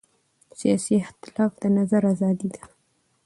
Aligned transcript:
سیاسي 0.59 0.93
اختلاف 1.03 1.51
د 1.61 1.63
نظر 1.77 2.01
ازادي 2.13 2.49
ده 2.55 2.63